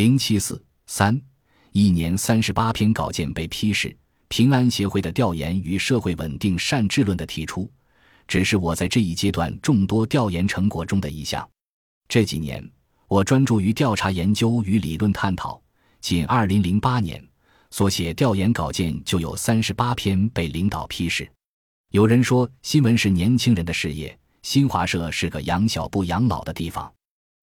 [0.00, 1.20] 零七四三，
[1.72, 3.94] 一年三十八篇稿件被批示。
[4.28, 7.70] 平安协会的调研与社会稳定善治论的提出，
[8.26, 11.46] 只是我在这一阶段众多调研成果中的一项。
[12.08, 12.66] 这几年，
[13.08, 15.62] 我专注于调查研究与理论探讨。
[16.00, 17.22] 仅二零零八年
[17.70, 21.30] 所写调研稿件就有三十八篇被领导批示。
[21.90, 26.90] 有人说，新闻是年轻人的事业，新华社是个养小不养老的地方。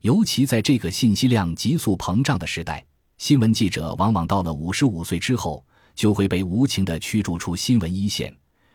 [0.00, 2.84] 尤其在这个信息量急速膨胀的时代，
[3.16, 5.64] 新闻记者往往到了五十五岁之后。
[5.98, 8.32] 就会被无情地驱逐出新闻一线，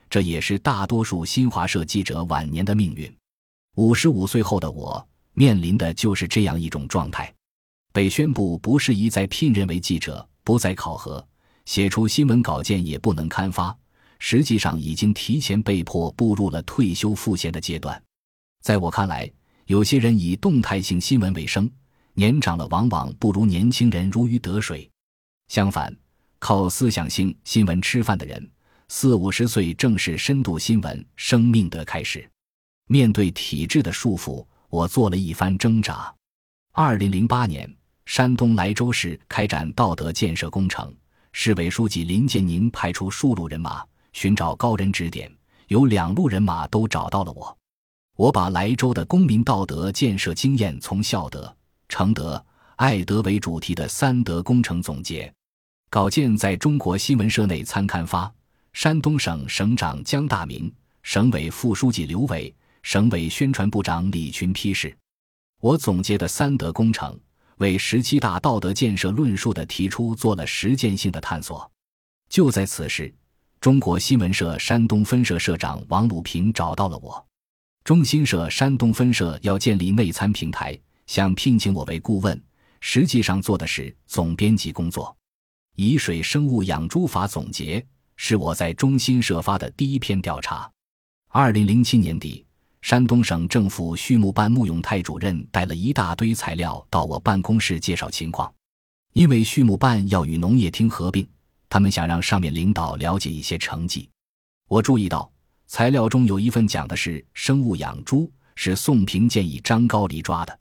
[0.10, 3.10] 这也是大多数新华社记者晚年的命运。
[3.78, 7.34] 五十五岁后的我面临的就是这样一种状态：
[7.94, 11.26] 被宣布不适宜再聘任为记者，不再考核，
[11.64, 13.74] 写出新闻稿件也不能刊发。
[14.20, 18.04] 实际上，已经提前被迫步入了退休赋闲的阶段。
[18.62, 19.32] 在我看来，
[19.66, 21.70] 有些人以动态性新闻为生，
[22.14, 24.90] 年长了往往不如年轻人如鱼得水。
[25.48, 25.96] 相反。
[26.40, 28.52] 靠思想性新闻吃饭的人，
[28.90, 32.30] 四五十岁正是深度新闻生命的开始。
[32.90, 36.14] 面对体制的束缚，我做了一番挣扎。
[36.74, 37.74] 二零零八年，
[38.06, 40.94] 山东莱州市开展道德建设工程，
[41.32, 45.34] 市委书记林建宁派出数路人马寻找高人指点，
[45.70, 47.58] 有两路人马都找到了我。
[48.16, 51.56] 我把莱州的公民道德建设经验从孝德、
[51.90, 52.44] 承德、
[52.76, 55.32] 爱德为主题的三德工程总结。
[55.90, 58.32] 稿件在中国新闻社内参刊发，
[58.72, 62.54] 山东省省长江大明、省委副书记刘伟、
[62.84, 64.96] 省委宣传部长李群批示。
[65.60, 67.20] 我总结的三德工程，
[67.58, 71.70] 为十七大道德建设论述的提出做了实践性的探索。
[72.30, 73.12] 就在此时，
[73.60, 77.26] 中国新闻社山东分社社长王鲁平找到了我。
[77.84, 82.42] 中新社山东分社要建立内参平台，想聘请我为顾问，
[82.80, 85.14] 实际上做的是总编辑工作。
[85.76, 90.72] 沂水生物养猪法总结是我在中新社发的第一篇调查。
[91.28, 92.46] 二零零七年底，
[92.82, 98.50] 山东省政府畜牧办穆永泰主任带了一大堆材料到我办公室介绍情况。
[99.12, 101.28] 因为畜牧办要与农业厅合并，
[101.68, 104.10] 他们想让上面领导了解一些成绩。
[104.70, 105.30] 我注意到
[105.74, 110.60] 材料中有一份讲的是生物养猪，是宋平建议张高丽抓的。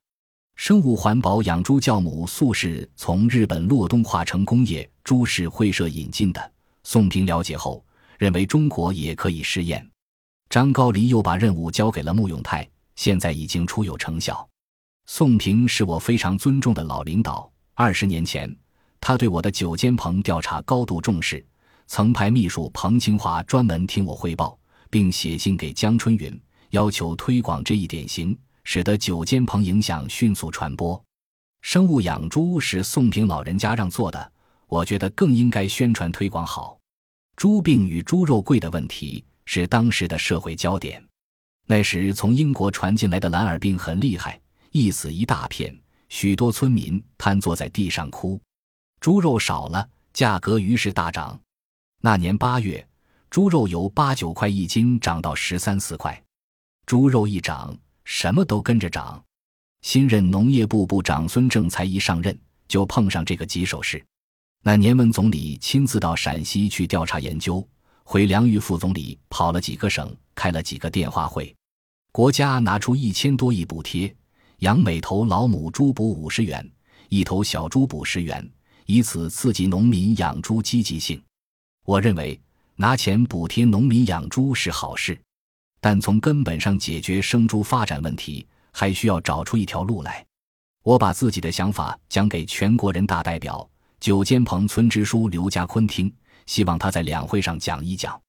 [0.55, 6.51] 生物环保养猪酵母素是从日本洛东化成工业株式会社引进的。
[6.83, 7.85] 宋平了解后
[8.17, 9.87] 认为中国也可以试验。
[10.49, 14.49] 张高丽又把任务交给了穆永泰，现在已经初有成效。
[15.05, 17.47] 宋平是我非常尊重的老领导。
[17.75, 18.51] 二十年前，
[18.99, 21.45] 他对我的九间棚调查高度重视，
[21.85, 24.57] 曾派秘书彭清华专门听我汇报，
[24.93, 26.39] 并写信给江春云，
[26.69, 28.37] 要求推广这一典型。
[28.63, 31.03] 使得九间棚影响迅速传播。
[31.61, 34.31] 生物养猪是宋平老人家让做的，
[34.67, 36.79] 我觉得更应该宣传推广好。
[37.35, 41.03] 猪病与猪肉贵的问题是当时的社会焦点。
[41.65, 44.39] 那时从英国传进来的蓝耳病很厉害，
[44.71, 45.77] 一死一大片，
[46.07, 48.39] 许多村民瘫坐在地上哭。
[49.01, 51.37] 猪肉少了，价格于是大涨。
[51.99, 52.85] 那年八月，
[53.33, 56.23] 猪肉由八九块一斤涨到十三四块。
[56.85, 57.75] 猪肉一涨。
[58.03, 59.19] 什么都跟着涨。
[59.81, 64.05] 新任农业部部长孙政才一上任，就碰上这个棘手事。
[64.61, 67.67] 那年，文总理亲自到陕西去调查研究，
[68.03, 71.55] 回梁玉副总理跑了几个省，开了几个电话会。
[72.11, 74.15] 国家拿出一千多亿补贴，
[74.59, 76.71] 养每头老母猪补五十元，
[77.09, 78.47] 一头小猪补十元，
[78.85, 81.19] 以此刺激农民养猪积极性。
[81.83, 82.39] 我认为
[82.75, 85.19] 拿钱补贴农民养猪是好事。
[85.79, 90.25] 但从根本上解决生猪发展问题，还需要找出一条路来。
[90.81, 93.69] 我把自己的想法讲给全国人大代表
[93.99, 96.13] 九间棚村支书刘家坤听，
[96.45, 98.19] 希望他在两会上讲一讲。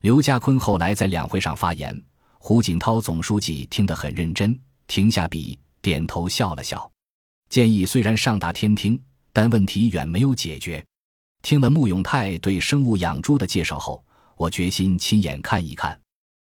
[0.00, 1.98] 刘家坤后来在两会上发言，
[2.38, 6.90] 胡锦涛总书记听得很认真，停下笔，点头笑了笑。
[7.48, 8.98] 建议虽然上达天听，
[9.32, 10.84] 但问题远没有解决。
[11.44, 14.02] 听了穆永泰对生物养猪的介绍后，
[14.34, 16.00] 我决心亲眼看一看。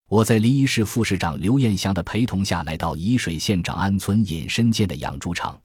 [0.08, 5.60] 我在临沂市副市长刘彦祥的陪同下来到沂水县长安村隐身建的养猪场，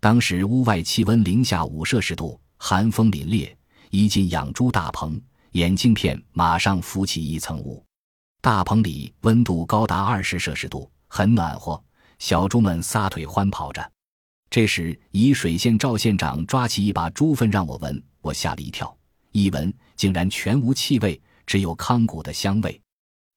[0.00, 3.48] 当时屋外气温零下五摄氏度，寒风凛冽。
[3.90, 5.22] 一进养猪大棚，
[5.52, 7.80] 眼镜片马上浮起一层雾。
[8.42, 11.80] 大棚里温度高达二十摄氏度，很暖和，
[12.18, 13.88] 小猪们撒腿欢跑着。
[14.50, 18.96] 这时，沂水县赵县长抓起一把猪粪让我闻，我吓了一跳，
[19.32, 22.80] 一闻竟然全无气味，只有糠谷的香味。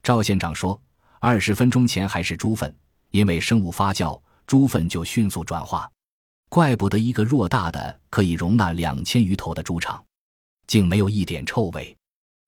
[0.01, 0.81] 赵县长说
[1.19, 2.73] ：“二十分钟前还是猪粪，
[3.11, 5.91] 因为生物发酵，猪粪就迅速转化。
[6.47, 10.01] 怪不得一个偌大的可以容纳两千余头的猪场，
[10.67, 11.93] 竟没有一点臭味。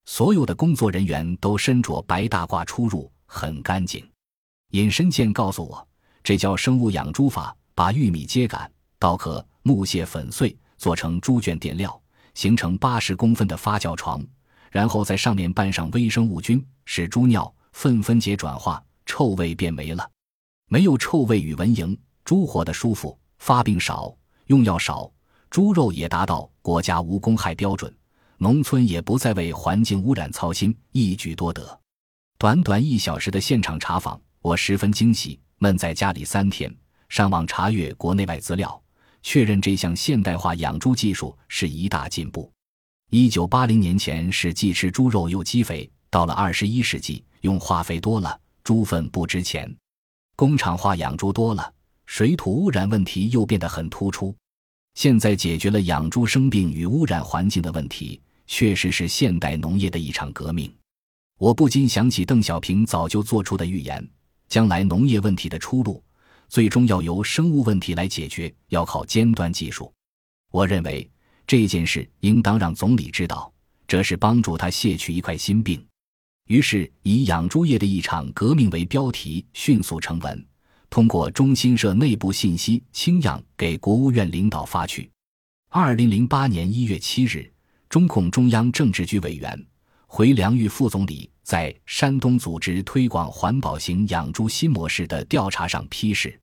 [0.06, 4.10] 所有的工作人员都身着白大褂出入，很干净。
[4.72, 5.86] 隐身剑告诉我，
[6.24, 12.02] 这叫生物养猪法，把玉米秸秆、稻壳、木屑粉碎，做成猪圈垫料，
[12.34, 14.26] 形成八十公分的发酵床，
[14.72, 20.10] 然后在上面拌上微生物菌，使猪尿粪分解转化，臭味便没了。
[20.68, 23.18] 没有臭味与蚊蝇，猪活得舒服。
[23.40, 24.14] 发病少，
[24.48, 25.12] 用药少，
[25.50, 27.94] 猪肉也达到国家无公害标准，
[28.38, 31.80] 农村也不再为环境污染操心，一举多得。
[32.38, 35.40] 短短一小时的现场查访，我十分惊喜。
[35.62, 36.74] 闷在家里三天，
[37.10, 38.81] 上网查阅国内外资料，
[39.21, 42.51] 确认这项现代化养猪技术是一大进步。
[43.12, 49.75] 一九八零年前是既吃猪肉又积肥，到了二十一世纪，用化肥多了，猪粪不值钱，
[50.36, 51.74] 工厂化养猪多了。
[52.06, 54.36] 水土污染问题又变得很突出，
[54.95, 60.74] 现在解决了养猪生病与污染环境的问题，确实是现代农业的一场革命。
[61.38, 64.07] 我不禁想起邓小平早就做出的预言：
[64.48, 66.04] 将来农业问题的出路，
[66.50, 69.94] 最终要由生物问题来解决，要靠尖端技术。
[70.51, 71.07] 我认为
[71.46, 73.54] 这件事应当让总理知道，
[73.88, 75.84] 这是帮助他卸去一块心病。
[76.48, 80.46] 于是，以“养猪业的一场革命”为标题，迅速成文。
[80.90, 85.07] 通过中新社内部信息清样给国务院领导发去。
[85.69, 87.48] 二零零八年一月七日，
[87.88, 89.66] 中共中央政治局委员
[90.12, 96.38] 回良玉副总理在山东组织推广环保型养猪新模式的调查上批示，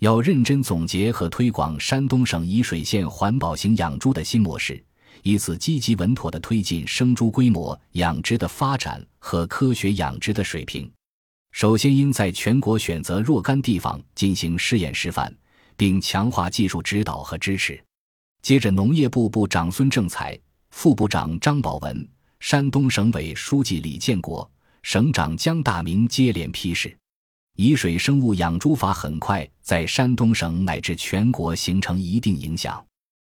[0.00, 4.84] 要认真总结和推广山东省沂水县环保型养猪的新模式，
[5.22, 10.90] 以此积极稳妥地推进生猪规模养殖的发展和科学养殖的水平。
[11.52, 15.32] 首先，应在全国选择若干地方进行试验示范，
[15.76, 17.80] 并强化技术指导和支持。
[18.42, 20.36] 接着，农业部部长孙政才、
[20.70, 22.08] 副部长张宝文、
[22.40, 24.48] 山东省委书记李建国、
[24.82, 26.96] 省长姜大明接连批示，
[27.56, 32.84] 沂水生物养猪法很快在山东省乃至全国形成一定影响。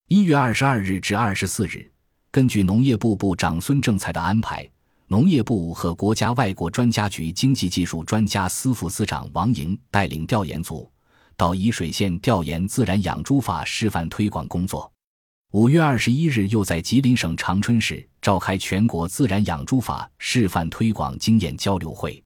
[0.10, 1.92] 一月二十二日至二十四日，
[2.30, 4.70] 根据农业部部长孙政才的安排。
[5.12, 10.88] 农业部和国家外国专家局经济技术专家司副司长王莹带领调研组
[11.36, 14.92] 到沂水县调研自然养猪法示范推广工作。
[15.52, 22.24] 五月二十一日，又在吉林省长春市召开全国自然养猪法示范推广经验交流会。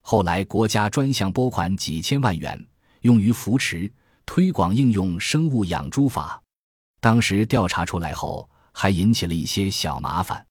[0.00, 2.58] 后来，国家专项拨款几千万元，
[3.02, 3.92] 用于扶持
[4.24, 6.42] 推广应用生物养猪法。
[6.98, 10.42] 当时调查出来后，还引起了一些小麻烦。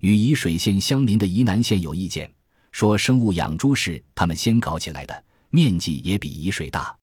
[0.00, 2.32] 与沂水县相邻的沂南县有意见，
[2.72, 6.96] 说生物养猪是他们先搞起来的，面积也比沂水大。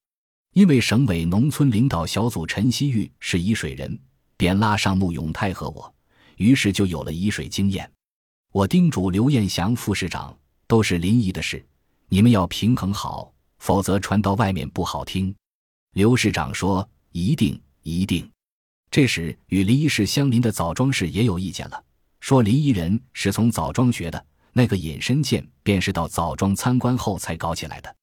[0.53, 3.99] 因为省委农村领导小组陈希玉是沂水人，
[4.37, 5.93] 便拉上穆永泰和我，
[6.37, 7.89] 于是就有了沂水经验。
[8.51, 10.37] 我叮嘱刘彦祥副市长，
[10.67, 11.65] 都是临沂的事，
[12.07, 15.35] 你们要平衡好，否则传到外面不好听。
[15.93, 18.29] 刘市长说：“一定，一定。”
[18.91, 21.83] 这时与临沂市相邻的枣庄市也有意见了。
[22.21, 27.95] 说临沂人是从枣庄学的，那个隐身剑便是到枣庄参观后才搞起来的。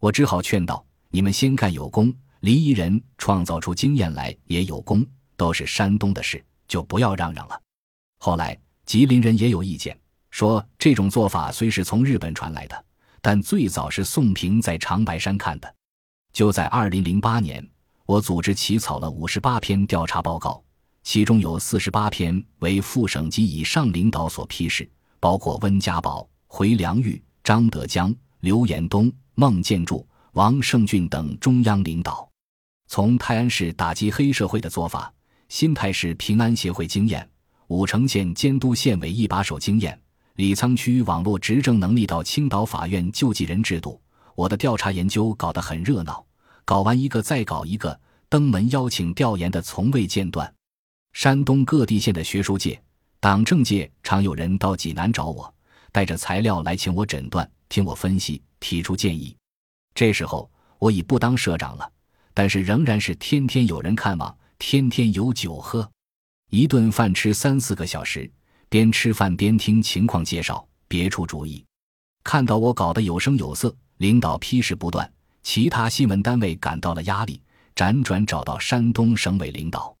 [0.00, 5.04] 我只好劝道：“你们先干有功，临沂人创造出经验来也有功，
[5.38, 7.58] 都是山东的事，就不要嚷嚷了。”
[8.20, 9.98] 后来吉林人也有意见，
[10.30, 12.84] 说这种做法虽是从日本传来的，
[13.22, 15.74] 但最早是宋平在长白山看的。
[16.32, 17.66] 就在二零零八年，
[18.04, 20.62] 我组织起草了五十八篇调查报告。
[21.04, 24.86] 其中有四十八篇为副省级以上领导所批示，
[25.18, 32.28] 包括温家宝、回良玉、张德江、刘延东、孟建柱、王胜俊等中央领导。
[32.88, 35.10] 从泰安市打击黑社会的做法、
[35.48, 37.26] 新泰市平安协会经验、
[37.68, 39.98] 武城县监督县委一把手经验、
[40.34, 44.00] 李沧区网络执政能力到青岛法院救济人制度，
[44.34, 46.24] 我的调查研究搞得很热闹，
[46.66, 50.52] 搞完一个再搞一个，登门邀请调研的从未间断。
[51.14, 52.78] 山东各地县的学术界、
[53.18, 55.52] 党政界常有人到济南找我，
[55.90, 59.34] 带着材料来请我诊断、听我分析、提出建议。
[59.94, 61.90] 这时候我已不当社长了，
[62.34, 65.88] 但是仍然是天天有人看望，天天有酒喝，
[66.50, 68.30] 一顿饭吃三四个小时，
[68.68, 71.64] 边吃饭边听情况介绍，别出主意。
[72.24, 75.10] 看到我搞得有声有色，领导批示不断，
[75.42, 77.40] 其他新闻单位感到了压力，
[77.74, 79.96] 辗转找到山东省委领导。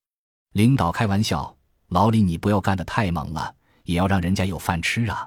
[0.52, 1.56] 领导开玩笑
[1.88, 5.26] ：“老李，你不要干得太猛了，也要让人家有饭吃啊！”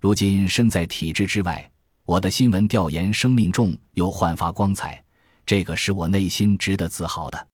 [0.00, 1.70] 如今身在体制之外，
[2.04, 5.02] 我的新闻调研生命重又焕发光彩，
[5.44, 7.48] 这个是我内心值得自豪的。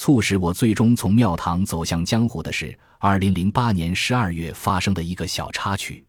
[0.00, 6.02] 促使我最终从庙堂走向江湖的是二零零八年十二月发生的一个小插曲。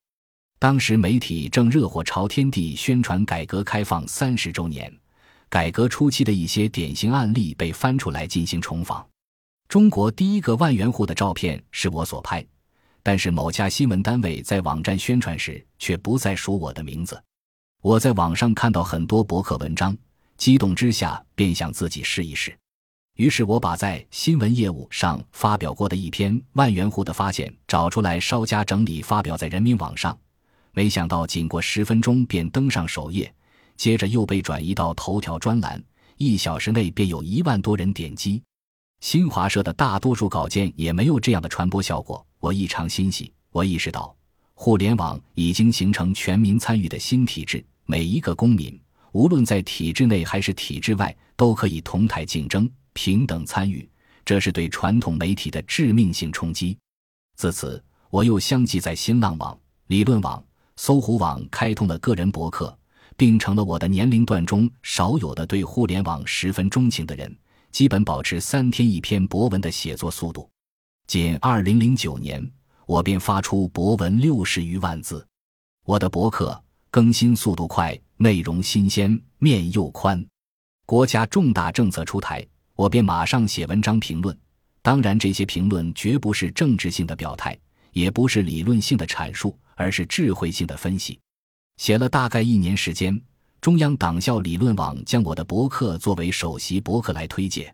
[0.58, 4.90] 当时媒体正热火朝天地宣传改革开放三十周年，
[5.50, 9.06] 改革初期的一些典型案例被翻出来进行重访。
[9.68, 12.42] 中国第一个万元户的照片是我所拍，
[13.04, 17.22] 但是某家新闻单位在网站宣传时却不再署我的名字。
[17.82, 19.94] 我在网上看到很多博客文章，
[20.38, 22.58] 激动之下便想自己试一试。
[23.22, 30.18] 于是我把在新闻业务上发表过的一篇万元户的发现找出来，稍加整理，发表在人民网上。
[30.74, 33.32] 没想到仅过十分钟便登上首页，
[33.78, 35.80] 接着又被转移到头条专栏，
[36.18, 38.42] 一小时内便有一万多人点击。
[39.02, 43.32] 新华社的大多数稿件也没有这样的传播效果，我异常欣喜。
[43.52, 44.16] 我意识到，
[44.56, 53.88] 互联网已经形成全民参与的新体制，每一个公民，无论在体制内还是体制外，都可以同台竞争、平等参与。
[54.24, 56.78] 这是对传统媒体的致命性冲击。
[57.36, 60.44] 自此，我又相继在新浪网、理论网、
[60.76, 62.78] 搜狐网开通了个人博客，
[63.18, 67.36] 并成了我的年龄段中少有的对互联网十分钟情的人。
[67.72, 70.50] 基本保持三天一篇博文的写作速度，
[71.08, 72.46] 仅二零零九年，
[72.86, 75.26] 我便发出博文六十余万字。
[75.86, 80.24] 我的博客更新速度快，内容新鲜，面又宽。
[80.86, 82.46] 国家重大政策出台，
[82.82, 84.36] 我便马上写文章评论。
[84.82, 87.56] 当然，这些评论绝不是政治性的表态，
[87.92, 91.20] 也不是理论性的阐述，而是智慧性的分析。
[91.78, 93.22] 写了大概一年时间。
[93.62, 97.72] 中央党校理论网将我的博客作为首席博客来推介，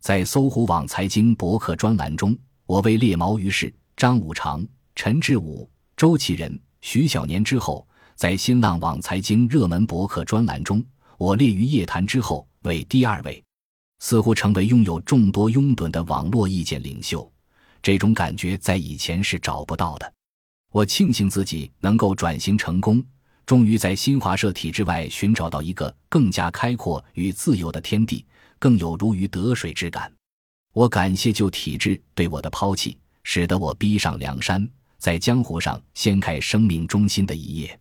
[0.00, 7.84] 在搜狐网财经博客专栏中，我为列毛于氏、张五常、陈志武、周其仁、徐小年之后，
[8.14, 10.80] 在新浪网财经热门博客专栏中，
[11.18, 13.42] 我列于夜谈之后为第二位，
[14.08, 17.28] 似乎成为拥有众多拥趸的网络意见领袖。
[17.82, 20.12] 这种感觉在以前是找不到的。
[20.70, 23.04] 我庆幸自己能够转型成功。
[23.44, 28.24] 终于在新华社体制外寻找到一个更加开阔与自由的天地，
[28.60, 30.12] 更有如鱼得水之感。
[30.72, 37.76] 我感谢旧体制对我的抛弃，使得我逼上梁山，在江湖上掀开生命中心的一页。